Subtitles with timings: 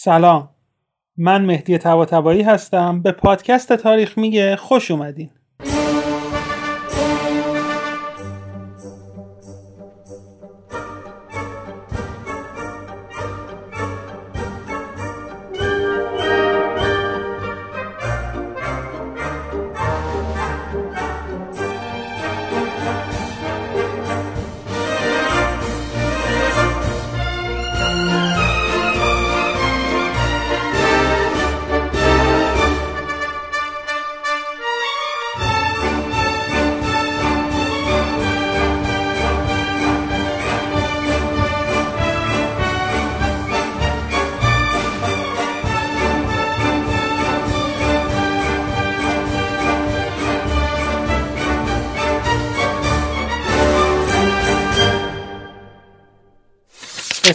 [0.00, 0.48] سلام.
[1.16, 3.02] من مهدی تباتبایی هستم.
[3.02, 5.30] به پادکست تاریخ میگه خوش اومدین.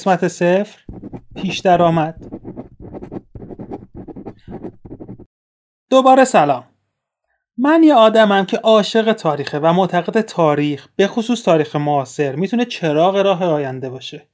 [0.00, 0.78] قسمت صفر
[1.36, 2.24] پیش درآمد
[5.90, 6.64] دوباره سلام.
[7.58, 13.16] من یه آدمم که عاشق تاریخه و معتقد تاریخ به خصوص تاریخ معاصر می‌تونه چراغ
[13.16, 14.28] راه آینده باشه.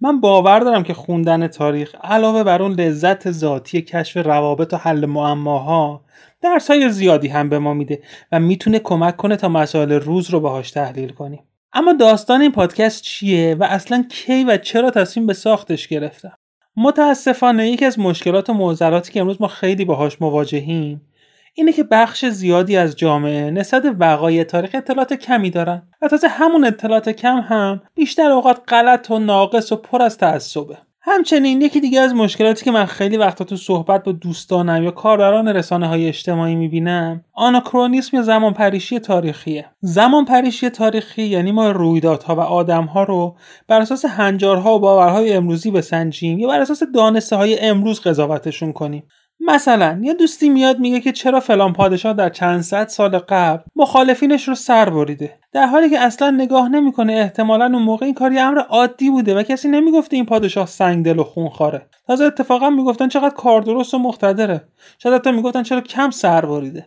[0.00, 5.06] من باور دارم که خوندن تاریخ علاوه بر اون لذت ذاتی کشف روابط و حل
[5.06, 6.04] معماها
[6.42, 10.40] درس های زیادی هم به ما میده و می‌تونه کمک کنه تا مسائل روز رو
[10.40, 11.49] باهاش تحلیل کنیم.
[11.72, 16.32] اما داستان این پادکست چیه و اصلا کی و چرا تصمیم به ساختش گرفتم
[16.76, 21.10] متاسفانه یکی از مشکلات و معضلاتی که امروز ما خیلی باهاش مواجهیم
[21.54, 26.64] اینه که بخش زیادی از جامعه نسبت وقایع تاریخ اطلاعات کمی دارن و تازه همون
[26.64, 30.78] اطلاعات کم هم بیشتر اوقات غلط و ناقص و پر از تعصبه.
[31.02, 35.48] همچنین یکی دیگه از مشکلاتی که من خیلی وقتا تو صحبت با دوستانم یا کاربران
[35.48, 39.66] رسانه های اجتماعی می‌بینم آناکرونیسم یا زمان پریشی تاریخیه.
[39.80, 43.36] زمان پریشی تاریخی یعنی ما رویدادها و آدمها رو
[43.68, 49.02] بر اساس هنجارها و باورهای امروزی بسنجیم یا بر اساس دانسته های امروز قضاوتشون کنیم.
[49.50, 54.48] مثلا یه دوستی میاد میگه که چرا فلان پادشاه در چند صد سال قبل مخالفینش
[54.48, 55.38] رو سر بریده.
[55.52, 59.34] در حالی که اصلا نگاه نمی‌کنه احتمالا اون موقع این کار یه امر عادی بوده
[59.34, 63.98] و کسی نمی‌گفته این پادشاه سنگدل و خونخواره تازه اتفاقا می‌گفتن چقدر کار درست و
[63.98, 64.64] مقتدره.
[64.98, 66.86] شاید حتی می‌گفتن چرا کم سر بریده.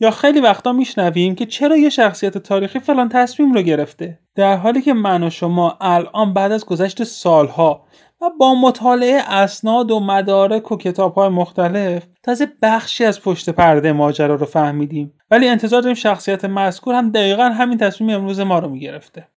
[0.00, 4.18] یا خیلی وقتا میشنویم که چرا یه شخصیت تاریخی فلان تصمیم رو گرفته.
[4.34, 7.84] در حالی که من و شما الان بعد از گذشت سالها
[8.22, 13.92] و با مطالعه اسناد و مدارک و کتاب های مختلف تازه بخشی از پشت پرده
[13.92, 15.14] ماجرا رو فهمیدیم.
[15.30, 19.28] ولی انتظار داریم شخصیت مذکور هم دقیقا همین تصمیم امروز ما رو می‌گرفته.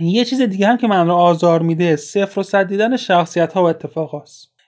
[0.00, 3.62] یه چیز دیگه هم که من رو آزار میده صفر و صد دیدن شخصیت ها
[3.62, 4.14] و اتفاق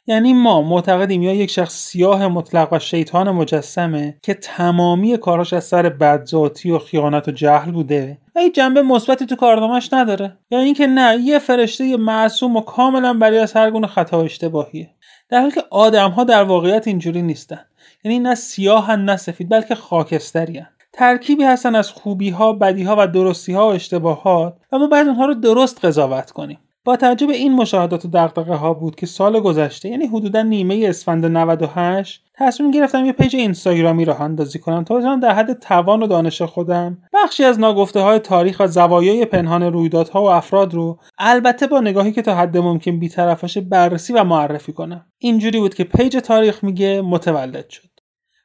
[0.06, 5.64] یعنی ما معتقدیم یا یک شخص سیاه مطلق و شیطان مجسمه که تمامی کاراش از
[5.64, 10.36] سر بدذاتی و خیانت و جهل بوده و این جنبه مثبتی تو کارنامهش نداره.
[10.50, 14.90] یا اینکه نه یه فرشته معصوم و کاملا بری از هر گونه خطا و اشتباهیه.
[15.28, 17.60] در حالی که آدم ها در واقعیت اینجوری نیستن.
[18.04, 20.62] یعنی نه سیاه نه سفید بلکه خاکستری
[20.92, 25.06] ترکیبی هستن از خوبی ها بدی ها و درستی ها و اشتباهات و ما باید
[25.06, 26.58] اونها رو درست قضاوت کنیم.
[26.84, 31.26] بنا به این مشاهدات و دغدغه ها بود که سال گذشته یعنی حدودا نیمه اسفند
[31.26, 36.06] 98 تصمیم گرفتم یه page اینستاگرامی راه اندازی کنم تا بتونم در حد توان و
[36.06, 41.66] دانش خودم بخشی از ناگفته های تاریخ و زوایای پنهان رویدادها و افراد رو البته
[41.66, 45.06] با نگاهی که تا حد ممکن بیطرفانه بررسی و معرفی کنم.
[45.18, 47.91] اینجوری بود که page تاریخ میگه متولد شد.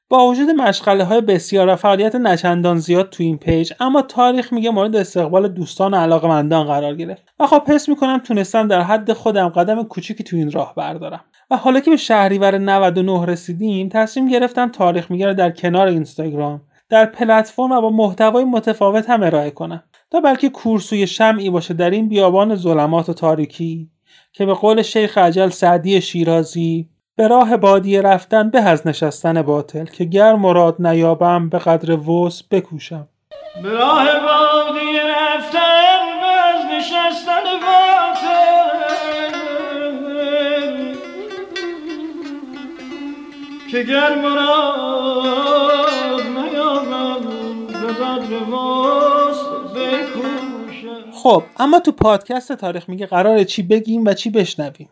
[0.09, 4.69] با وجود مشغله های بسیار و فعالیت نچندان زیاد تو این پیج اما تاریخ میگه
[4.69, 7.23] مورد استقبال دوستان و علاقمندان قرار گرفت.
[7.39, 11.23] و خب حس می‌کنم تونستم در حد خودم قدم کوچیکی تو این راه بردارم.
[11.51, 17.05] و حالا که به شهریور 99 رسیدیم تصمیم گرفتم تاریخ میگه در کنار اینستاگرام در
[17.05, 19.83] پلتفرم و با محتوای متفاوت هم ارائه کنم.
[20.11, 23.89] تا بلکه کورسوی شمعی باشه در این بیابان ظلمات و تاریکی
[24.33, 29.85] که به قول شیخ عجل سعدی شیرازی به راه بادیه رفتن به از نشستن باطل
[29.85, 33.07] که گر مراد نیابم به قدر وس بکوشم.
[33.63, 38.57] به راه بادیه رفتن به از نشستن باطل
[43.71, 45.17] که گر مراد
[46.21, 47.21] نیابم
[47.67, 49.39] به قدر وس
[49.75, 51.11] بکوشم.
[51.23, 54.89] خب اما تو پادکست تاریخ میگه قراره چی بگیم و چی بشنویم.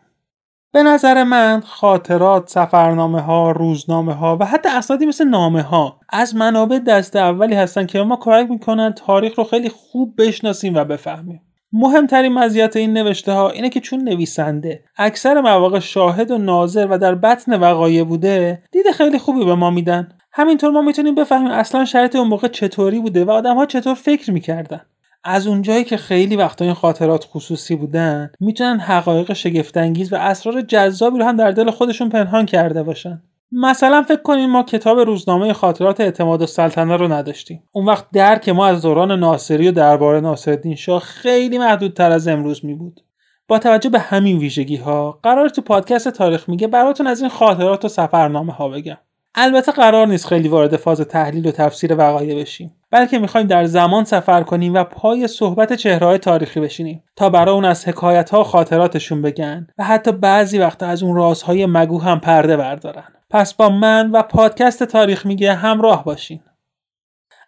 [0.76, 6.34] به نظر من خاطرات، سفرنامه ها، روزنامه ها و حتی اسنادی مثل نامه ها از
[6.34, 11.40] منابع دست اولی هستن که ما کمک می‌کنن تاریخ رو خیلی خوب بشناسیم و بفهمیم.
[11.72, 16.98] مهمترین مزیت این نوشته ها اینه که چون نویسنده اکثر مواقع شاهد و ناظر و
[16.98, 21.84] در بطن وقایع بوده دید خیلی خوبی به ما میدن همینطور ما می‌تونیم بفهمیم اصلا
[21.84, 24.80] شرط اون موقع چطوری بوده و آدم ها چطور فکر می‌کردن
[25.28, 31.18] از اونجایی که خیلی وقتا این خاطرات خصوصی بودن می‌تونن حقایق شگفتانگیز و اسرار جذابی
[31.18, 33.22] رو هم در دل خودشون پنهان کرده باشن.
[33.52, 37.62] مثلا فکر کنیم ما کتاب روزنامه خاطرات اعتماد و سلطنه رو نداشتیم.
[37.72, 42.64] اون وقت درک ما از دوران ناصری و درباره ناصرالدین شاه خیلی محدودتر از امروز
[42.64, 43.00] می بود
[43.48, 47.84] با توجه به همین ویژگی ها قرار تو پادکست تاریخ میگه براتون از این خاطرات
[47.84, 48.96] و سفرنامه ها بگم.
[49.34, 52.74] البته قرار نیست خیلی وارد فاز تحلیل و تفسیر وقایع بشیم.
[52.96, 57.64] بلکه می‌خوایم در زمان سفر کنیم و پای صحبت چهرههای تاریخی بشینیم تا برای اون
[57.64, 62.56] از حکایت ها خاطراتشون بگن و حتی بعضی وقت از اون رازهای مگو هم پرده
[62.56, 63.04] بردارن.
[63.30, 66.40] پس با من و پادکست تاریخ میگه همراه باشین.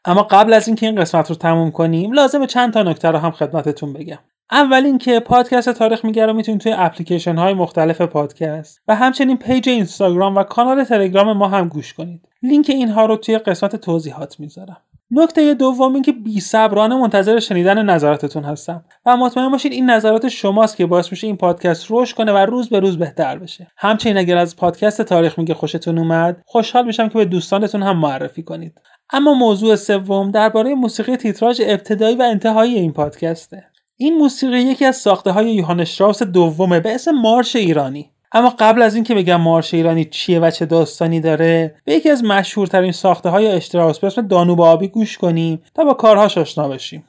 [0.05, 3.31] اما قبل از اینکه این قسمت رو تموم کنیم لازمه چند تا نکته رو هم
[3.31, 4.19] خدمتتون بگم.
[4.51, 9.69] اول اینکه پادکست تاریخ میگه رو می‌تونید توی اپلیکیشن های مختلف پادکست و همچنین page
[9.69, 12.29] اینستاگرام و کانال تلگرام ما هم گوش کنید.
[12.43, 14.77] لینک اینها رو توی قسمت توضیحات می‌ذارم.
[15.11, 20.77] نکته دوم اینکه بی صبرانه منتظر شنیدن نظراتتون هستم و مطمئن باشید این نظرات شماست
[20.77, 23.67] که باعث میشه این پادکست رشد کنه و روز به روز بهتر بشه.
[23.77, 28.43] همچنین اگر از پادکست تاریخ میگه خوشتون اومد خوشحال میشم که به دوستانتون هم معرفی
[28.43, 28.81] کنید.
[29.11, 33.65] اما موضوع سوم درباره موسیقی تیتراژ ابتدایی و انتهایی این پادکسته.
[33.97, 38.11] این موسیقی یکی از ساخته های یوهان شتراوس دومه به اسم مارش ایرانی.
[38.33, 42.25] اما قبل از اینکه بگم مارش ایرانی چیه و چه داستانی داره به یکی از
[42.25, 47.05] مشهورترین ساخته های اشتراوس به اسم دانوب آبی گوش کنیم تا با کارهاش آشنا بشیم.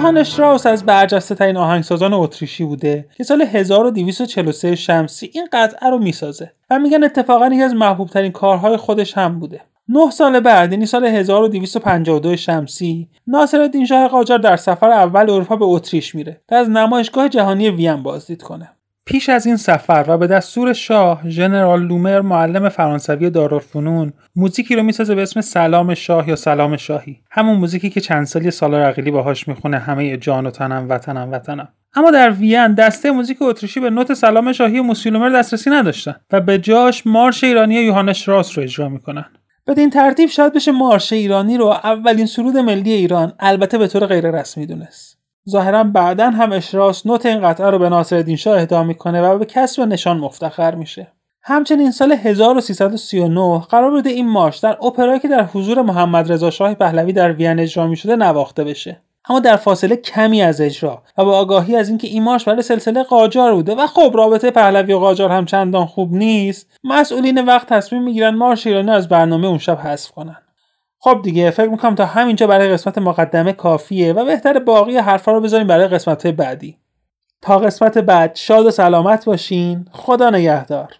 [0.00, 5.98] یوهان اشتراوس از برجسته ترین آهنگسازان اتریشی بوده که سال 1243 شمسی این قطعه رو
[5.98, 9.60] می‌سازه و میگن اتفاقا یکی از محبوب ترین کارهای خودش هم بوده.
[9.88, 15.64] نه سال بعد یعنی سال 1252 شمسی ناصرالدین شاه قاجار در سفر اول اروپا به
[15.64, 18.70] اتریش میره تا از نمایشگاه جهانی وین بازدید کنه.
[19.10, 24.82] پیش از این سفر و به دستور شاه ژنرال لومر معلم فرانسوی دارالفنون موزیکی رو
[24.82, 27.20] می‌سازه به اسم سلام شاه یا سلام شاهی.
[27.30, 31.68] همون موزیکی که چند سالی سال رقیلی باهاش می‌خونه همه جان و تنم وطنم وطنم.
[31.94, 36.58] اما در وین دسته موزیک اتریشی به نوت سلام شاهی موسیلومر دسترسی نداشتن و به
[36.58, 39.24] جاش مارش ایرانی یوهانش راس رو اجرا می‌کنن.
[39.66, 44.30] بدین ترتیب شاید بشه مارش ایرانی رو اولین سرود ملی ایران البته به طور غیر
[44.30, 45.19] رسمی دونست.
[45.50, 49.44] ظاهرا بعدا هم اشراس نوت این قطعه رو به ناصرالدین شاه اهدا می‌کنه و به
[49.44, 51.06] کسب نشان مفتخر میشه.
[51.42, 56.74] همچنین سال 1339 قرار بوده این مارش در اپرایی که در حضور محمد رضا شاه
[56.74, 59.00] پهلوی در وین اجرا می‌شده نواخته بشه.
[59.28, 63.02] اما در فاصله کمی از اجرا و با آگاهی از اینکه این مارش برای سلسله
[63.02, 68.02] قاجار بوده و خب رابطه پهلوی و قاجار هم چندان خوب نیست مسئولین وقت تصمیم
[68.02, 70.36] می‌گیرن مارش ایرانی از برنامه اون شب حذف کنن.
[71.02, 75.40] خب دیگه فکر می‌کنم تا همینجا برای قسمت مقدمه کافیه و بهتر باقی حرفا رو
[75.40, 76.76] بذاریم برای قسمت بعدی.
[77.42, 79.88] تا قسمت بعد شاد و سلامت باشین.
[79.92, 80.99] خدا نگهدار.